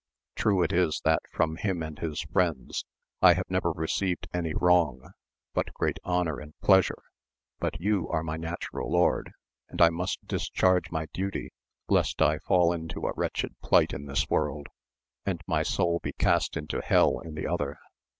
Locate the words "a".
13.05-13.13